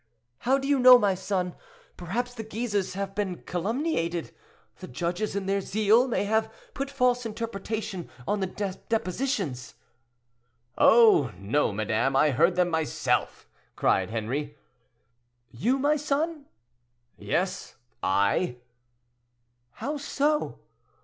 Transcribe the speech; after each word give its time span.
"How 0.39 0.57
do 0.57 0.67
you 0.67 0.79
know, 0.79 0.97
my 0.97 1.13
son? 1.13 1.53
Perhaps 1.95 2.33
the 2.33 2.41
Guises 2.41 2.95
have 2.95 3.13
been 3.13 3.43
calumniated: 3.43 4.31
the 4.79 4.87
judges, 4.87 5.35
in 5.35 5.45
their 5.45 5.61
zeal, 5.61 6.07
may 6.07 6.23
have 6.23 6.51
put 6.73 6.89
false 6.89 7.23
interpretation 7.23 8.09
on 8.27 8.39
the 8.39 8.47
depositions." 8.89 9.75
"Oh! 10.75 11.31
no, 11.37 11.71
madame; 11.71 12.15
I 12.15 12.31
heard 12.31 12.55
them 12.55 12.69
myself!" 12.69 13.47
cried 13.75 14.09
Henri. 14.09 14.57
"You, 15.51 15.77
my 15.77 15.97
son?" 15.97 16.47
"Yes, 17.19 17.75
I?" 18.01 18.57
"How 19.73 19.97
so?" 19.97 20.57